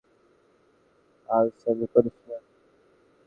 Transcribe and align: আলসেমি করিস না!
আলসেমি 1.29 1.85
করিস 1.93 2.17
না! 2.27 2.37